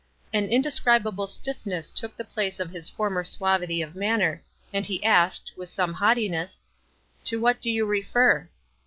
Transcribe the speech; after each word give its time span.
An 0.33 0.47
inde 0.51 0.65
scribable 0.65 1.29
stiffness 1.29 1.91
took 1.91 2.17
the 2.17 2.25
place 2.25 2.59
of 2.59 2.71
his 2.71 2.89
former 2.89 3.23
suavity 3.23 3.83
of 3.83 3.93
manner, 3.95 4.41
and 4.73 4.83
he 4.83 5.03
asked, 5.03 5.51
with 5.55 5.69
some 5.69 5.93
haughtiness,— 5.93 6.63
"To 7.25 7.39
what 7.39 7.61
do 7.61 7.69
you 7.69 7.85
refer?" 7.85 8.49